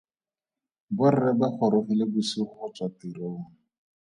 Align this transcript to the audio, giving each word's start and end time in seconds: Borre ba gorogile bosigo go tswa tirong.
Borre 0.97 1.31
ba 1.39 1.47
gorogile 1.57 2.03
bosigo 2.11 2.45
go 2.59 2.67
tswa 2.75 2.87
tirong. 2.97 3.41